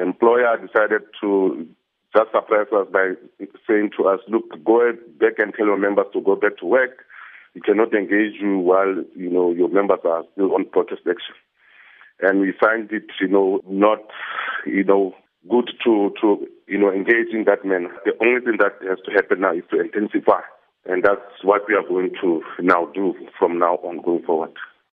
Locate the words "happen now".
19.12-19.54